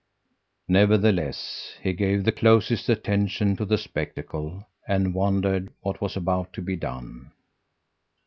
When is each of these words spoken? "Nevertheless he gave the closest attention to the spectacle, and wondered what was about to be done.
"Nevertheless 0.67 1.75
he 1.83 1.93
gave 1.93 2.23
the 2.23 2.31
closest 2.31 2.89
attention 2.89 3.55
to 3.57 3.65
the 3.65 3.77
spectacle, 3.77 4.67
and 4.87 5.13
wondered 5.13 5.71
what 5.81 6.01
was 6.01 6.17
about 6.17 6.51
to 6.53 6.61
be 6.63 6.75
done. 6.75 7.31